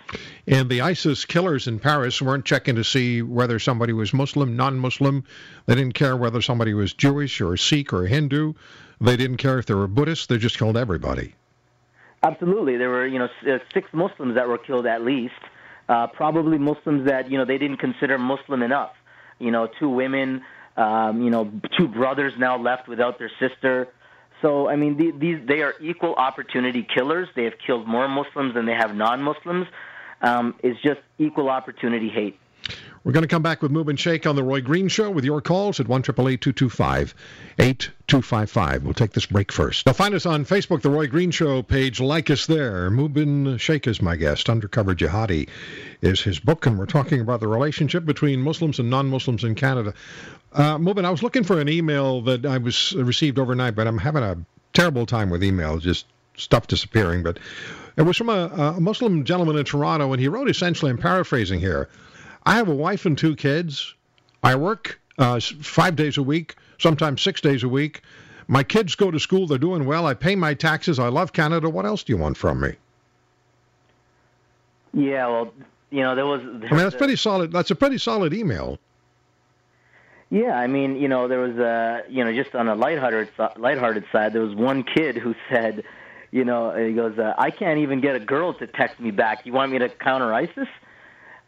[0.47, 4.79] And the ISIS killers in Paris weren't checking to see whether somebody was Muslim, non
[4.79, 5.23] Muslim.
[5.67, 8.53] They didn't care whether somebody was Jewish or Sikh or Hindu.
[8.99, 10.29] They didn't care if they were Buddhist.
[10.29, 11.35] They just killed everybody.
[12.23, 12.77] Absolutely.
[12.77, 15.33] There were, you know, uh, six Muslims that were killed at least.
[15.89, 18.93] Uh, probably Muslims that, you know, they didn't consider Muslim enough.
[19.39, 20.41] You know, two women
[20.77, 23.89] um, you know, two brothers now left without their sister.
[24.41, 27.29] So I mean, these they are equal opportunity killers.
[27.35, 29.67] They have killed more Muslims than they have non-Muslims.
[30.21, 32.39] Um, it's just equal opportunity hate.
[33.03, 35.41] We're going to come back with Mubin Sheikh on the Roy Green Show with your
[35.41, 37.13] calls at one triple eight two two five
[37.59, 38.83] eight two five five.
[38.83, 39.85] We'll take this break first.
[39.85, 41.99] Now find us on Facebook, the Roy Green Show page.
[41.99, 42.89] Like us there.
[42.89, 44.49] Mubin Sheikh is my guest.
[44.49, 45.49] Undercover Jihadi
[46.01, 49.93] is his book, and we're talking about the relationship between Muslims and non-Muslims in Canada.
[50.53, 53.97] Uh, Mubin, I was looking for an email that I was received overnight, but I'm
[53.97, 54.37] having a
[54.71, 56.05] terrible time with emails, just
[56.37, 57.21] stuff disappearing.
[57.21, 57.37] But
[57.97, 61.59] it was from a, a Muslim gentleman in Toronto, and he wrote essentially, I'm paraphrasing
[61.59, 61.89] here.
[62.45, 63.93] I have a wife and two kids.
[64.43, 68.01] I work uh, five days a week, sometimes six days a week.
[68.47, 69.47] My kids go to school.
[69.47, 70.05] They're doing well.
[70.05, 70.99] I pay my taxes.
[70.99, 71.69] I love Canada.
[71.69, 72.75] What else do you want from me?
[74.93, 75.53] Yeah, well,
[75.89, 76.41] you know, there was.
[76.41, 77.51] There I mean, that's pretty solid.
[77.51, 78.77] That's a pretty solid email.
[80.29, 84.05] Yeah, I mean, you know, there was a, you know, just on a lighthearted, lighthearted
[84.11, 85.83] side, there was one kid who said,
[86.31, 89.45] you know, he goes, uh, I can't even get a girl to text me back.
[89.45, 90.67] You want me to counter ISIS?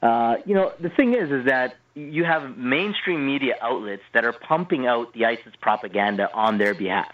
[0.05, 4.33] Uh, you know, the thing is, is that you have mainstream media outlets that are
[4.33, 7.13] pumping out the ISIS propaganda on their behalf.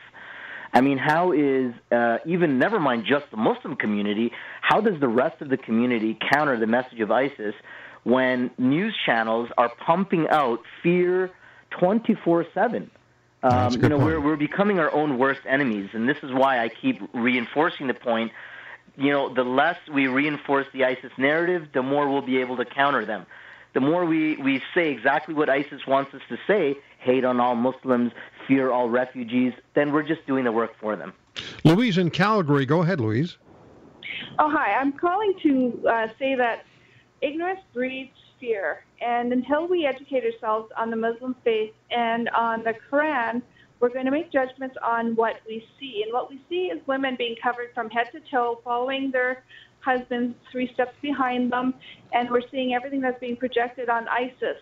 [0.73, 4.31] I mean, how is uh, even never mind just the Muslim community?
[4.61, 7.55] How does the rest of the community counter the message of ISIS
[8.03, 11.31] when news channels are pumping out fear
[11.79, 12.91] 24 seven?
[13.43, 14.03] Um, you know, point.
[14.03, 17.93] we're we're becoming our own worst enemies, and this is why I keep reinforcing the
[17.93, 18.31] point
[18.97, 22.65] you know, the less we reinforce the ISIS narrative, the more we'll be able to
[22.65, 23.25] counter them.
[23.73, 27.55] the more we, we say exactly what ISIS wants us to say, hate on all
[27.55, 28.11] Muslims,
[28.47, 31.13] fear all refugees, then we're just doing the work for them.
[31.63, 33.37] Louise in Calgary, go ahead, Louise.
[34.39, 34.73] Oh, hi.
[34.73, 36.65] I'm calling to uh, say that
[37.21, 38.83] ignorance breeds fear.
[38.99, 43.41] And until we educate ourselves on the Muslim faith and on the Quran,
[43.81, 46.03] we're going to make judgments on what we see.
[46.03, 49.43] And what we see is women being covered from head to toe, following their
[49.79, 51.73] husbands three steps behind them.
[52.13, 54.57] And we're seeing everything that's being projected on ISIS.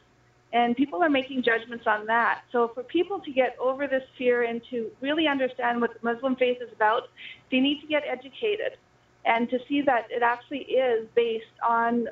[0.51, 2.41] And people are making judgments on that.
[2.51, 6.35] So for people to get over this fear and to really understand what the Muslim
[6.37, 7.03] faith is about,
[7.51, 8.77] they need to get educated
[9.25, 12.07] and to see that it actually is based on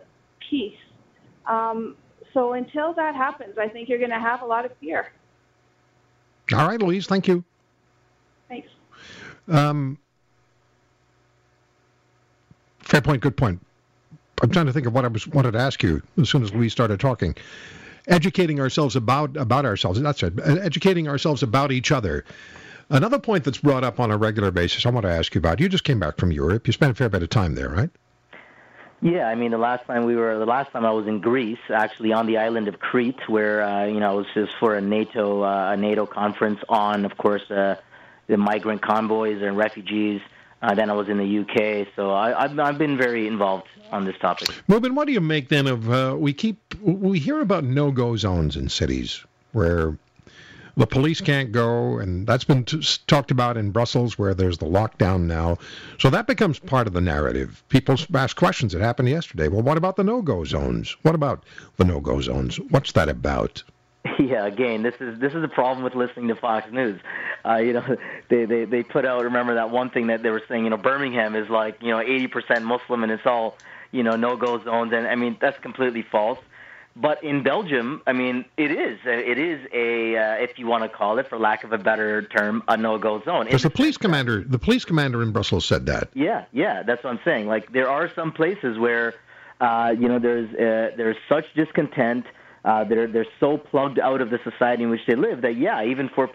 [0.50, 0.78] peace.
[1.48, 1.96] Um,
[2.34, 5.12] so until that happens, I think you're going to have a lot of fear.
[6.54, 7.44] All right, Louise, thank you.
[8.48, 8.70] Thanks.
[9.48, 9.98] Um,
[12.80, 13.60] fair point, good point.
[14.42, 16.54] I'm trying to think of what I was wanted to ask you as soon as
[16.54, 17.36] Louise started talking.
[18.08, 20.00] Educating ourselves about about ourselves.
[20.00, 20.34] That's it.
[20.46, 22.24] Educating ourselves about each other.
[22.90, 25.60] Another point that's brought up on a regular basis, I want to ask you about.
[25.60, 26.68] You just came back from Europe.
[26.68, 27.90] You spent a fair bit of time there, right?
[29.02, 31.60] Yeah, I mean, the last time we were, the last time I was in Greece,
[31.70, 34.82] actually on the island of Crete, where uh, you know it was just for a
[34.82, 37.76] NATO uh, a NATO conference on, of course, uh,
[38.26, 40.22] the migrant convoys and refugees.
[40.60, 44.06] Uh, then I was in the UK, so I, I've I've been very involved on
[44.06, 44.50] this topic.
[44.68, 48.16] Mubin, what do you make then of uh, we keep we hear about no go
[48.16, 49.96] zones in cities where
[50.78, 54.68] the police can't go, and that's been t- talked about in Brussels, where there's the
[54.68, 55.58] lockdown now.
[55.98, 57.64] So that becomes part of the narrative.
[57.70, 58.76] People ask questions.
[58.76, 59.48] It happened yesterday.
[59.48, 60.96] Well, what about the no-go zones?
[61.02, 61.44] What about
[61.78, 62.60] the no-go zones?
[62.70, 63.64] What's that about?
[64.20, 67.00] Yeah, again, this is this is the problem with listening to Fox News.
[67.46, 67.98] Uh, you know,
[68.30, 69.24] they, they they put out.
[69.24, 70.64] Remember that one thing that they were saying.
[70.64, 73.58] You know, Birmingham is like you know 80% Muslim, and it's all
[73.92, 74.94] you know no-go zones.
[74.94, 76.40] And I mean that's completely false.
[77.00, 80.90] But in Belgium, I mean, it is it is a uh, if you want to
[80.90, 83.46] call it, for lack of a better term, a no-go zone.
[83.46, 86.10] Because the police commander, the police commander in Brussels said that.
[86.16, 87.46] Yeah, yeah, that's what I'm saying.
[87.46, 89.14] Like there are some places where,
[89.62, 92.26] uh, you know, there's uh, there's such discontent.
[92.66, 95.84] Uh, they're they're so plugged out of the society in which they live that yeah,
[95.84, 96.32] even for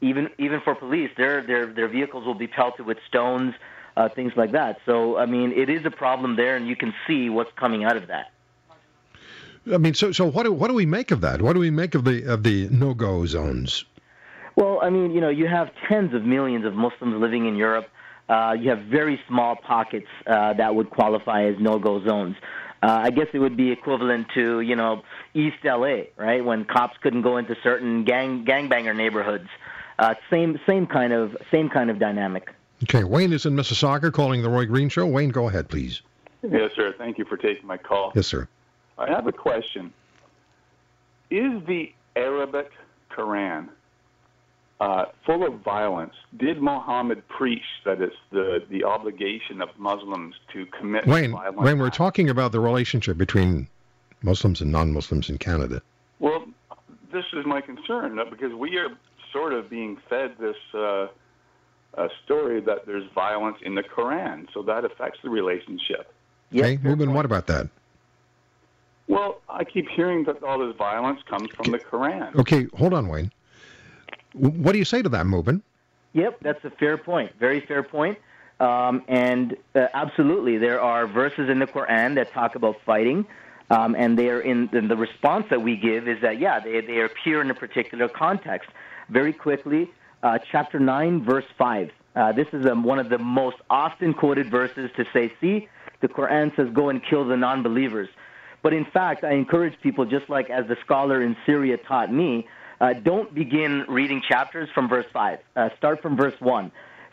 [0.00, 3.54] even even for police, their their their vehicles will be pelted with stones,
[3.96, 4.80] uh, things like that.
[4.86, 7.96] So I mean, it is a problem there, and you can see what's coming out
[7.96, 8.30] of that.
[9.72, 11.42] I mean, so so what do what do we make of that?
[11.42, 13.84] What do we make of the of the no go zones?
[14.56, 17.88] Well, I mean, you know, you have tens of millions of Muslims living in Europe.
[18.28, 22.36] Uh, you have very small pockets uh, that would qualify as no go zones.
[22.82, 25.02] Uh, I guess it would be equivalent to you know
[25.34, 26.44] East LA, right?
[26.44, 29.48] When cops couldn't go into certain gang gangbanger neighborhoods.
[29.98, 32.50] Uh, same same kind of same kind of dynamic.
[32.84, 35.06] Okay, Wayne is in Mississauga calling the Roy Green Show.
[35.06, 36.02] Wayne, go ahead, please.
[36.42, 36.94] Yes, sir.
[36.96, 38.12] Thank you for taking my call.
[38.14, 38.46] Yes, sir.
[38.98, 39.92] I have a question.
[41.30, 42.70] Is the Arabic
[43.10, 43.68] Quran
[44.80, 46.14] uh, full of violence?
[46.36, 51.56] Did Muhammad preach that it's the, the obligation of Muslims to commit Wayne, violence?
[51.56, 53.68] Wayne, when we're talking about the relationship between
[54.22, 55.80] Muslims and non-Muslims in Canada.
[56.18, 56.46] Well,
[57.12, 58.88] this is my concern because we are
[59.32, 61.06] sort of being fed this uh,
[61.96, 66.12] uh, story that there's violence in the Quran, so that affects the relationship.
[66.50, 67.68] Yes, okay, Mubin, what about that?
[69.08, 72.36] Well, I keep hearing that all this violence comes from the Quran.
[72.36, 73.32] Okay, hold on, Wayne.
[74.34, 75.62] What do you say to that, Mubin?
[76.12, 77.32] Yep, that's a fair point.
[77.40, 78.18] Very fair point.
[78.60, 83.26] Um, and uh, absolutely, there are verses in the Quran that talk about fighting.
[83.70, 86.80] Um, and they are in, in the response that we give is that yeah they
[86.80, 88.70] they appear in a particular context.
[89.10, 89.90] Very quickly,
[90.22, 91.90] uh, chapter nine, verse five.
[92.16, 95.68] Uh, this is um, one of the most often quoted verses to say, see,
[96.00, 98.08] the Quran says, go and kill the non-believers.
[98.62, 102.46] But in fact, I encourage people, just like as the scholar in Syria taught me,
[102.80, 105.38] uh, don't begin reading chapters from verse 5.
[105.56, 106.70] Uh, start from verse 1,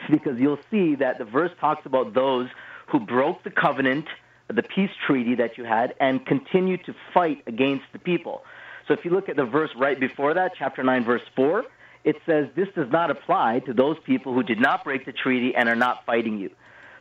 [0.10, 2.50] because you'll see that the verse talks about those
[2.88, 4.06] who broke the covenant,
[4.48, 8.44] the peace treaty that you had, and continue to fight against the people.
[8.88, 11.64] So if you look at the verse right before that, chapter 9, verse 4,
[12.04, 15.56] it says this does not apply to those people who did not break the treaty
[15.56, 16.52] and are not fighting you.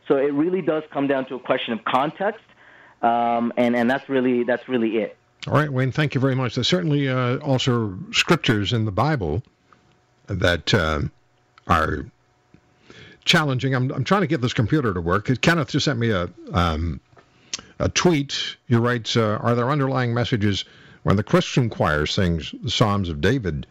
[0.07, 2.43] So it really does come down to a question of context
[3.01, 5.17] um, and and that's really that's really it.
[5.47, 5.91] All right, Wayne.
[5.91, 6.55] Thank you very much.
[6.55, 9.43] There's certainly uh, also scriptures in the Bible
[10.27, 11.01] that uh,
[11.67, 12.05] are
[13.25, 13.75] challenging.
[13.75, 15.29] I'm I'm trying to get this computer to work.
[15.41, 16.99] Kenneth just sent me a um,
[17.79, 18.55] a tweet.
[18.67, 20.65] He writes, uh, "Are there underlying messages
[21.03, 23.67] when the Christian choir sings the Psalms of David?"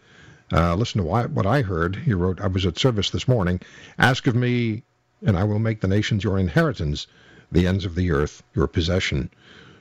[0.53, 1.95] Uh, listen to what I heard.
[1.95, 3.59] He wrote, "I was at service this morning.
[3.97, 4.83] Ask of me,
[5.25, 7.07] and I will make the nations your inheritance."
[7.51, 9.29] The ends of the earth your possession.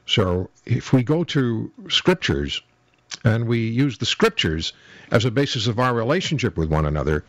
[0.07, 2.63] So if we go to scriptures
[3.25, 4.73] and we use the scriptures
[5.11, 7.25] as a basis of our relationship with one another,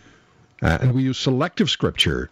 [0.62, 2.30] uh, and we use selective scripture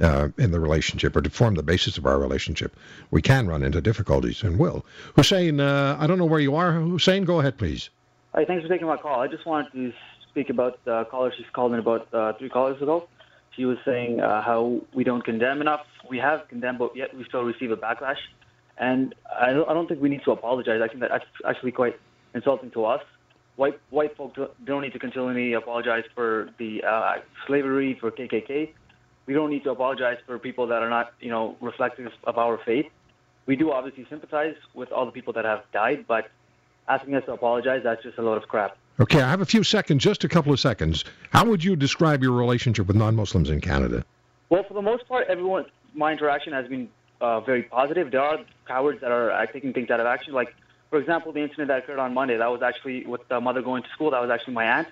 [0.00, 2.76] uh, in the relationship or to form the basis of our relationship,
[3.10, 4.84] we can run into difficulties and will.
[5.16, 6.72] Hussein, uh, I don't know where you are.
[6.72, 7.90] Hussein, go ahead, please.
[8.34, 9.20] Hi, thanks for taking my call.
[9.20, 9.92] I just wanted to
[10.30, 11.32] speak about the caller.
[11.36, 13.08] She's called in about uh, three callers ago.
[13.56, 15.84] She was saying uh, how we don't condemn enough.
[16.10, 18.18] We have condemned, but yet we still receive a backlash.
[18.76, 20.80] And I don't, I don't think we need to apologize.
[20.82, 21.98] I think that's actually quite
[22.34, 23.02] insulting to us.
[23.56, 24.34] White white folk
[24.64, 28.70] don't need to continually apologize for the uh, slavery, for KKK.
[29.26, 32.58] We don't need to apologize for people that are not, you know, reflective of our
[32.64, 32.86] faith.
[33.46, 36.30] We do obviously sympathize with all the people that have died, but
[36.88, 38.76] asking us to apologize, that's just a load of crap.
[38.98, 41.04] Okay, I have a few seconds, just a couple of seconds.
[41.30, 44.04] How would you describe your relationship with non-Muslims in Canada?
[44.48, 46.88] Well, for the most part, everyone, my interaction has been
[47.20, 48.10] uh, very positive.
[48.10, 50.32] There are cowards that are uh, taking things out of action.
[50.32, 50.54] Like,
[50.90, 53.82] for example, the incident that occurred on Monday, that was actually with the mother going
[53.82, 54.10] to school.
[54.10, 54.88] That was actually my aunt.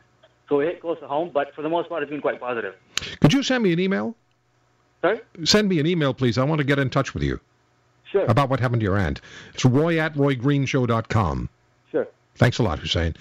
[0.48, 2.74] So it hit close to home, but for the most part, it's been quite positive.
[3.20, 4.14] Could you send me an email?
[5.02, 5.20] Sorry?
[5.44, 6.38] Send me an email, please.
[6.38, 7.40] I want to get in touch with you.
[8.10, 8.24] Sure.
[8.24, 9.20] About what happened to your aunt.
[9.52, 11.50] It's roy at roygreenshow.com.
[12.38, 13.14] Thanks a lot, Hussein.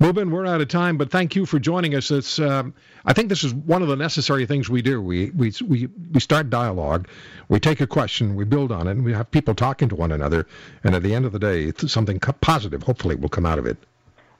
[0.00, 2.10] Mubin, we're out of time, but thank you for joining us.
[2.10, 5.00] It's, um, I think this is one of the necessary things we do.
[5.00, 7.08] We, we, we, we start dialogue,
[7.48, 10.10] we take a question, we build on it, and we have people talking to one
[10.10, 10.48] another.
[10.82, 13.76] And at the end of the day, something positive, hopefully, will come out of it.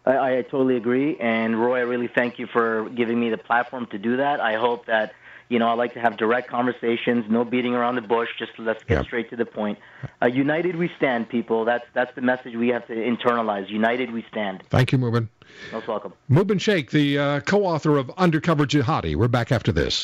[0.04, 1.16] I, I totally agree.
[1.18, 4.40] And Roy, I really thank you for giving me the platform to do that.
[4.40, 5.12] I hope that
[5.48, 8.28] you know, I like to have direct conversations, no beating around the bush.
[8.38, 9.04] Just let's get yep.
[9.04, 9.78] straight to the point.
[10.22, 11.64] Uh, united we stand, people.
[11.64, 13.68] That's that's the message we have to internalize.
[13.68, 14.62] United we stand.
[14.70, 15.28] Thank you, Mubin.
[15.72, 16.12] Most welcome.
[16.30, 19.14] Mubin Sheikh, the uh, co-author of Undercover Jihadi.
[19.16, 20.02] We're back after this.